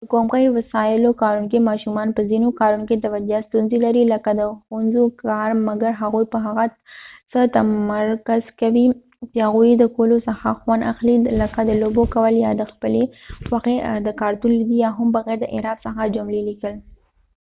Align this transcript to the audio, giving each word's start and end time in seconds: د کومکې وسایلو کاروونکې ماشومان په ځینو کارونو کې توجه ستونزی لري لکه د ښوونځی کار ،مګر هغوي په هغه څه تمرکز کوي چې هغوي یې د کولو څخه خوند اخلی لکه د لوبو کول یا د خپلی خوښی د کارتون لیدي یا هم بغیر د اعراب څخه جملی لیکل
د 0.03 0.07
کومکې 0.13 0.49
وسایلو 0.57 1.09
کاروونکې 1.21 1.59
ماشومان 1.69 2.07
په 2.15 2.21
ځینو 2.29 2.47
کارونو 2.59 2.85
کې 2.89 3.03
توجه 3.05 3.39
ستونزی 3.47 3.77
لري 3.85 4.03
لکه 4.13 4.29
د 4.39 4.41
ښوونځی 4.63 5.05
کار 5.25 5.49
،مګر 5.67 5.91
هغوي 6.01 6.25
په 6.33 6.37
هغه 6.45 6.65
څه 7.31 7.39
تمرکز 7.55 8.43
کوي 8.61 8.85
چې 9.33 9.37
هغوي 9.47 9.67
یې 9.71 9.77
د 9.79 9.85
کولو 9.95 10.17
څخه 10.27 10.47
خوند 10.61 10.81
اخلی 10.91 11.15
لکه 11.41 11.59
د 11.69 11.71
لوبو 11.81 12.03
کول 12.13 12.33
یا 12.45 12.51
د 12.59 12.63
خپلی 12.71 13.03
خوښی 13.49 13.75
د 14.07 14.09
کارتون 14.21 14.51
لیدي 14.59 14.77
یا 14.85 14.89
هم 14.97 15.07
بغیر 15.17 15.37
د 15.41 15.45
اعراب 15.55 15.77
څخه 15.85 16.01
جملی 16.15 16.41
لیکل 16.49 16.73